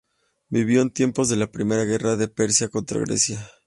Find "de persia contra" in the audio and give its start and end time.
2.15-2.99